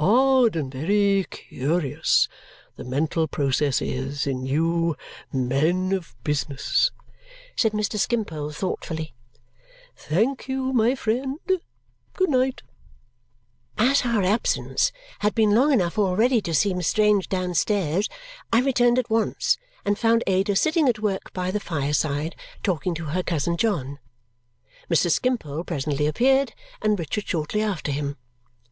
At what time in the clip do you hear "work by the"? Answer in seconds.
21.00-21.58